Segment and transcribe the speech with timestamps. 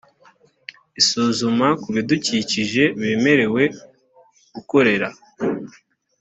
[0.99, 3.63] isuzuma ku bidukikije bemerewe
[4.53, 5.07] gukorera